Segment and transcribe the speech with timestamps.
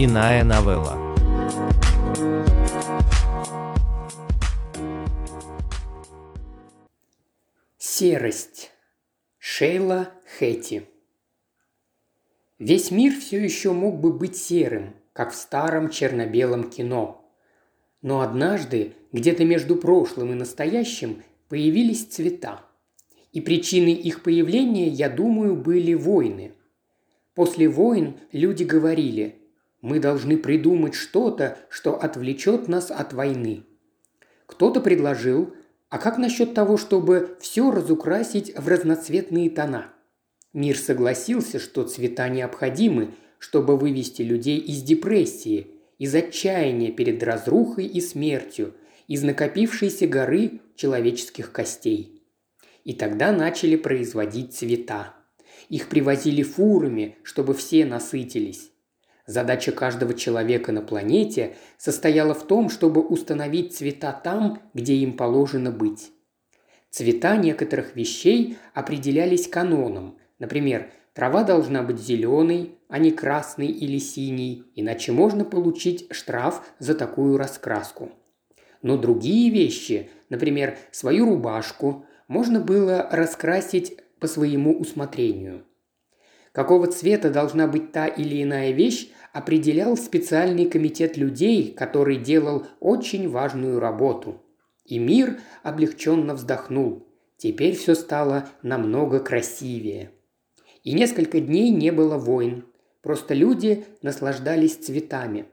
[0.00, 0.96] Иная новелла.
[7.78, 8.70] Серость.
[9.38, 10.84] Шейла Хэти.
[12.60, 17.28] Весь мир все еще мог бы быть серым, как в старом черно-белом кино.
[18.00, 22.64] Но однажды, где-то между прошлым и настоящим, появились цвета.
[23.32, 26.52] И причиной их появления, я думаю, были войны.
[27.34, 29.34] После войн люди говорили,
[29.80, 33.64] мы должны придумать что-то, что отвлечет нас от войны.
[34.46, 35.54] Кто-то предложил,
[35.88, 39.92] а как насчет того, чтобы все разукрасить в разноцветные тона?
[40.52, 48.00] Мир согласился, что цвета необходимы, чтобы вывести людей из депрессии, из отчаяния перед разрухой и
[48.00, 48.74] смертью,
[49.06, 52.22] из накопившейся горы человеческих костей.
[52.84, 55.14] И тогда начали производить цвета.
[55.68, 58.70] Их привозили фурами, чтобы все насытились.
[59.28, 65.70] Задача каждого человека на планете состояла в том, чтобы установить цвета там, где им положено
[65.70, 66.10] быть.
[66.88, 70.16] Цвета некоторых вещей определялись каноном.
[70.38, 76.94] Например, трава должна быть зеленой, а не красной или синей, иначе можно получить штраф за
[76.94, 78.10] такую раскраску.
[78.80, 85.67] Но другие вещи, например, свою рубашку, можно было раскрасить по своему усмотрению.
[86.52, 93.28] Какого цвета должна быть та или иная вещь, определял специальный комитет людей, который делал очень
[93.28, 94.42] важную работу.
[94.84, 97.06] И мир облегченно вздохнул.
[97.36, 100.10] Теперь все стало намного красивее.
[100.82, 102.64] И несколько дней не было войн.
[103.02, 105.46] Просто люди наслаждались цветами.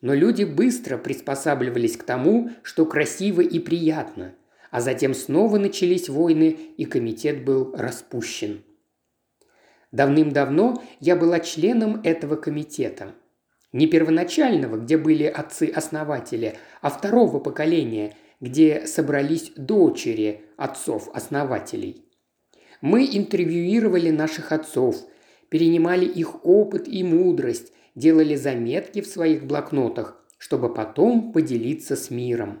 [0.00, 4.34] Но люди быстро приспосабливались к тому, что красиво и приятно.
[4.70, 8.62] А затем снова начались войны, и комитет был распущен.
[9.92, 13.14] Давным-давно я была членом этого комитета.
[13.72, 22.04] Не первоначального, где были отцы-основатели, а второго поколения, где собрались дочери отцов-основателей.
[22.80, 24.96] Мы интервьюировали наших отцов,
[25.48, 32.60] перенимали их опыт и мудрость, делали заметки в своих блокнотах, чтобы потом поделиться с миром.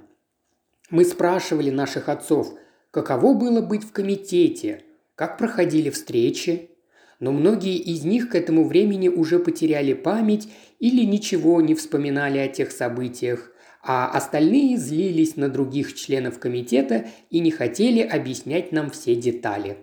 [0.90, 2.52] Мы спрашивали наших отцов,
[2.90, 4.82] каково было быть в комитете,
[5.14, 6.70] как проходили встречи,
[7.20, 10.48] но многие из них к этому времени уже потеряли память
[10.78, 17.40] или ничего не вспоминали о тех событиях, а остальные злились на других членов комитета и
[17.40, 19.78] не хотели объяснять нам все детали.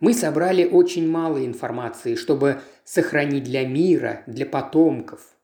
[0.00, 5.36] Мы собрали очень мало информации, чтобы сохранить для мира, для потомков.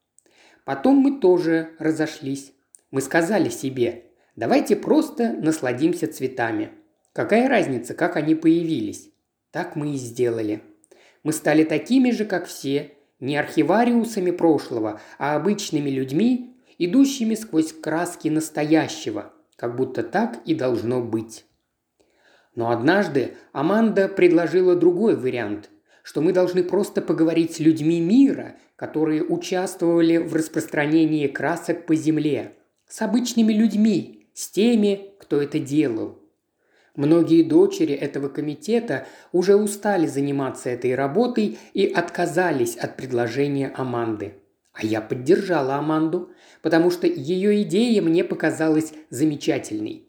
[0.65, 2.53] Потом мы тоже разошлись.
[2.91, 6.73] Мы сказали себе, давайте просто насладимся цветами.
[7.13, 9.11] Какая разница, как они появились?
[9.53, 10.63] Так мы и сделали.
[11.23, 18.29] Мы стали такими же, как все, не архивариусами прошлого, а обычными людьми, идущими сквозь краски
[18.29, 21.45] настоящего, как будто так и должно быть.
[22.55, 25.71] Но однажды Аманда предложила другой вариант,
[26.03, 32.55] что мы должны просто поговорить с людьми мира, которые участвовали в распространении красок по земле,
[32.89, 36.20] с обычными людьми, с теми, кто это делал.
[36.97, 44.35] Многие дочери этого комитета уже устали заниматься этой работой и отказались от предложения Аманды.
[44.73, 46.31] А я поддержала Аманду,
[46.63, 50.07] потому что ее идея мне показалась замечательной.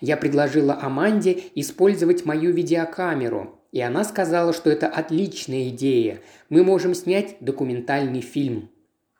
[0.00, 6.20] Я предложила Аманде использовать мою видеокамеру, и она сказала, что это отличная идея.
[6.48, 8.70] Мы можем снять документальный фильм.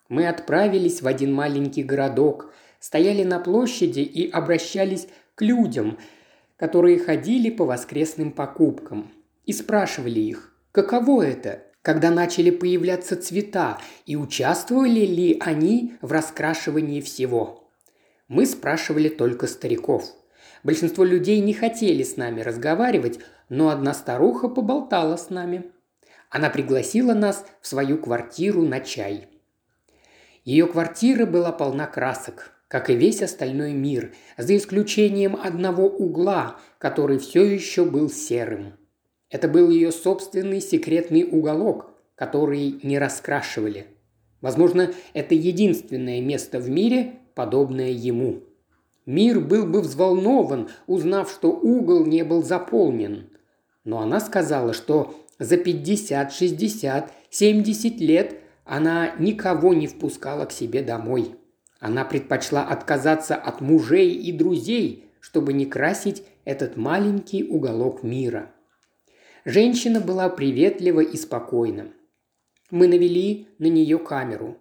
[0.08, 5.98] Мы отправились в один маленький городок, стояли на площади и обращались к людям,
[6.56, 9.10] которые ходили по воскресным покупкам,
[9.44, 17.00] и спрашивали их, каково это, когда начали появляться цвета, и участвовали ли они в раскрашивании
[17.00, 17.70] всего.
[18.28, 20.04] Мы спрашивали только стариков.
[20.64, 25.70] Большинство людей не хотели с нами разговаривать, но одна старуха поболтала с нами.
[26.28, 29.28] Она пригласила нас в свою квартиру на чай.
[30.44, 37.18] Ее квартира была полна красок, как и весь остальной мир, за исключением одного угла, который
[37.18, 38.74] все еще был серым.
[39.30, 43.86] Это был ее собственный секретный уголок, который не раскрашивали.
[44.40, 48.42] Возможно, это единственное место в мире, подобное ему.
[49.04, 53.30] Мир был бы взволнован, узнав, что угол не был заполнен.
[53.84, 60.82] Но она сказала, что за 50, 60, 70 лет она никого не впускала к себе
[60.82, 61.36] домой.
[61.80, 68.50] Она предпочла отказаться от мужей и друзей, чтобы не красить этот маленький уголок мира.
[69.44, 71.92] Женщина была приветлива и спокойна.
[72.70, 74.56] Мы навели на нее камеру.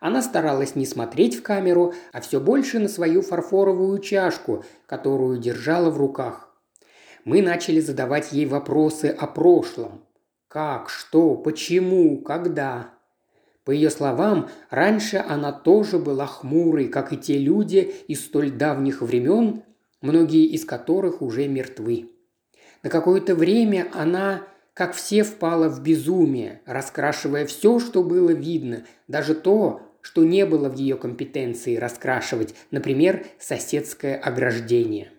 [0.00, 5.90] Она старалась не смотреть в камеру, а все больше на свою фарфоровую чашку, которую держала
[5.90, 6.48] в руках.
[7.24, 10.04] Мы начали задавать ей вопросы о прошлом.
[10.48, 12.91] Как, что, почему, когда.
[13.64, 19.02] По ее словам, раньше она тоже была хмурой, как и те люди из столь давних
[19.02, 19.62] времен,
[20.00, 22.10] многие из которых уже мертвы.
[22.82, 24.42] На какое-то время она,
[24.74, 30.68] как все, впала в безумие, раскрашивая все, что было видно, даже то, что не было
[30.68, 35.12] в ее компетенции раскрашивать, например, соседское ограждение.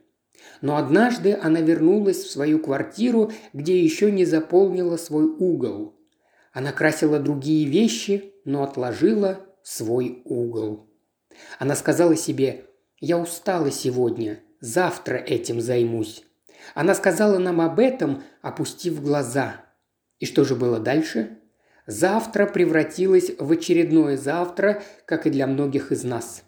[0.59, 5.93] Но однажды она вернулась в свою квартиру, где еще не заполнила свой угол.
[6.53, 10.87] Она красила другие вещи, но отложила свой угол.
[11.57, 12.65] Она сказала себе
[12.99, 16.23] «Я устала сегодня, завтра этим займусь».
[16.75, 19.65] Она сказала нам об этом, опустив глаза.
[20.19, 21.39] И что же было дальше?
[21.87, 26.43] Завтра превратилось в очередное завтра, как и для многих из нас.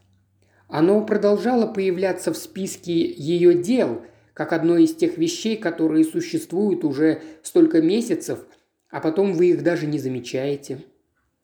[0.69, 4.03] Оно продолжало появляться в списке ее дел,
[4.33, 8.45] как одно из тех вещей, которые существуют уже столько месяцев,
[8.89, 10.83] а потом вы их даже не замечаете.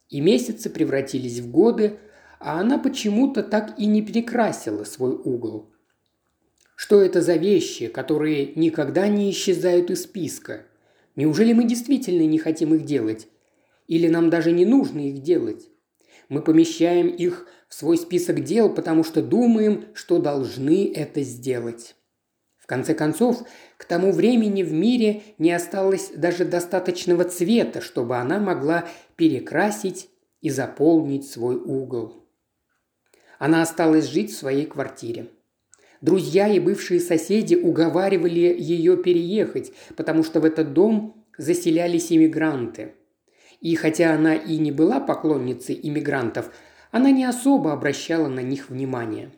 [0.09, 1.99] И месяцы превратились в годы,
[2.39, 5.71] а она почему-то так и не перекрасила свой угол.
[6.75, 10.65] Что это за вещи, которые никогда не исчезают из списка?
[11.15, 13.27] Неужели мы действительно не хотим их делать?
[13.87, 15.67] Или нам даже не нужно их делать?
[16.29, 21.95] Мы помещаем их в свой список дел, потому что думаем, что должны это сделать.
[22.71, 23.43] Конце концов,
[23.75, 28.85] к тому времени в мире не осталось даже достаточного цвета, чтобы она могла
[29.17, 30.07] перекрасить
[30.39, 32.25] и заполнить свой угол.
[33.39, 35.27] Она осталась жить в своей квартире.
[35.99, 42.93] Друзья и бывшие соседи уговаривали ее переехать, потому что в этот дом заселялись иммигранты.
[43.59, 46.53] И хотя она и не была поклонницей иммигрантов,
[46.91, 49.29] она не особо обращала на них внимание.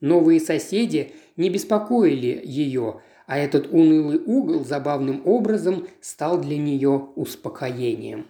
[0.00, 8.28] Новые соседи не беспокоили ее, а этот унылый угол забавным образом стал для нее успокоением.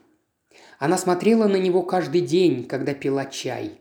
[0.78, 3.72] Она смотрела на него каждый день, когда пила чай.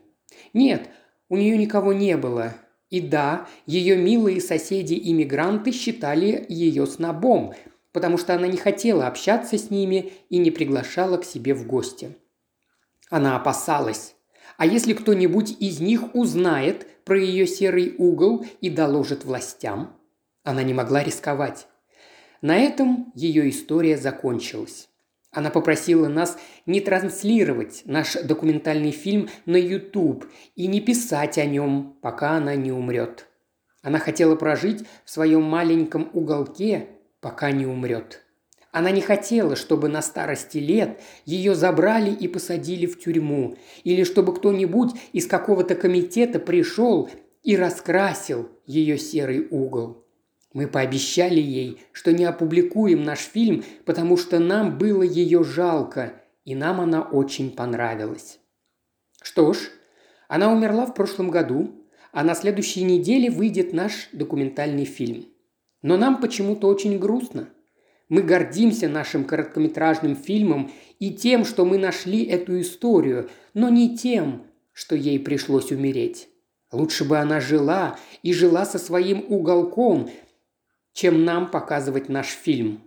[0.52, 0.88] Нет,
[1.28, 2.54] у нее никого не было,
[2.90, 7.52] и да, ее милые соседи-иммигранты считали ее снобом,
[7.92, 12.16] потому что она не хотела общаться с ними и не приглашала к себе в гости.
[13.10, 14.14] Она опасалась.
[14.56, 19.96] А если кто-нибудь из них узнает про ее серый угол и доложит властям?
[20.44, 21.66] Она не могла рисковать.
[22.40, 24.88] На этом ее история закончилась.
[25.30, 31.98] Она попросила нас не транслировать наш документальный фильм на YouTube и не писать о нем,
[32.00, 33.26] пока она не умрет.
[33.82, 36.88] Она хотела прожить в своем маленьком уголке,
[37.20, 38.22] пока не умрет.
[38.70, 44.34] Она не хотела, чтобы на старости лет ее забрали и посадили в тюрьму, или чтобы
[44.34, 47.08] кто-нибудь из какого-то комитета пришел
[47.42, 50.04] и раскрасил ее серый угол.
[50.52, 56.54] Мы пообещали ей, что не опубликуем наш фильм, потому что нам было ее жалко, и
[56.54, 58.38] нам она очень понравилась.
[59.22, 59.58] Что ж,
[60.28, 65.26] она умерла в прошлом году, а на следующей неделе выйдет наш документальный фильм.
[65.82, 67.48] Но нам почему-то очень грустно.
[68.08, 74.46] Мы гордимся нашим короткометражным фильмом и тем, что мы нашли эту историю, но не тем,
[74.72, 76.28] что ей пришлось умереть.
[76.72, 80.10] Лучше бы она жила и жила со своим уголком,
[80.92, 82.80] чем нам показывать наш фильм.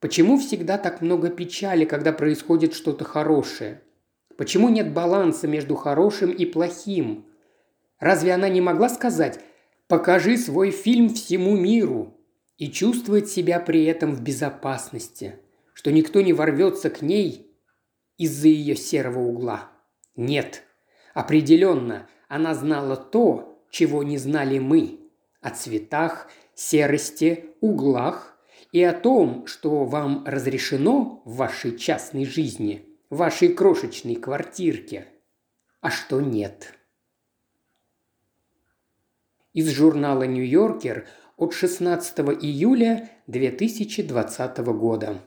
[0.00, 3.82] Почему всегда так много печали, когда происходит что-то хорошее?
[4.36, 7.26] Почему нет баланса между хорошим и плохим?
[7.98, 9.40] Разве она не могла сказать
[9.88, 12.17] «покажи свой фильм всему миру»
[12.58, 15.38] и чувствовать себя при этом в безопасности,
[15.72, 17.56] что никто не ворвется к ней
[18.16, 19.70] из-за ее серого угла?
[20.16, 20.64] Нет.
[21.14, 25.00] Определенно, она знала то, чего не знали мы.
[25.40, 28.36] О цветах серости, углах
[28.72, 35.06] и о том, что вам разрешено в вашей частной жизни, в вашей крошечной квартирке,
[35.80, 36.74] а что нет.
[39.52, 41.06] Из журнала «Нью-Йоркер»
[41.38, 45.20] от 16 июля 2020 года.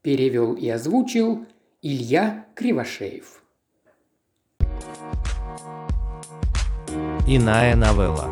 [0.00, 1.46] Перевел и озвучил
[1.82, 3.42] Илья Кривошеев.
[7.26, 8.31] Иная новелла.